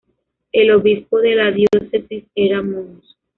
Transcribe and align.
El 0.51 0.71
obispo 0.71 1.19
de 1.19 1.35
la 1.35 1.51
diócesis 1.51 2.25
era 2.33 2.63
Mons. 2.63 3.15